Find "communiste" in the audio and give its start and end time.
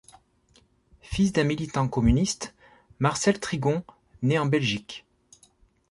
1.87-2.55